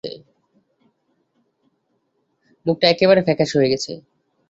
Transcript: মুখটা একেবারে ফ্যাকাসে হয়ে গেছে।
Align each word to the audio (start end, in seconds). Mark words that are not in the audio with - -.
মুখটা 2.65 2.85
একেবারে 2.89 3.21
ফ্যাকাসে 3.27 3.55
হয়ে 3.57 3.71
গেছে। 3.73 3.91